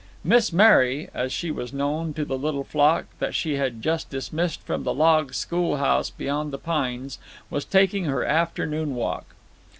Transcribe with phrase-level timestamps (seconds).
[0.23, 4.59] "Miss Mary," as she was known to the little flock that she had just dismissed
[4.63, 7.19] from the log schoolhouse beyond the pines,
[7.51, 9.35] was taking her afternoon walk.